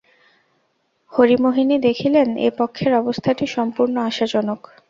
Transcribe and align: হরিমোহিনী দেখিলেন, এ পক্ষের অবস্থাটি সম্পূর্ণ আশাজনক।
হরিমোহিনী 1.13 1.75
দেখিলেন, 1.87 2.27
এ 2.39 2.49
পক্ষের 2.59 2.91
অবস্থাটি 2.95 3.45
সম্পূর্ণ 3.47 3.95
আশাজনক। 4.09 4.59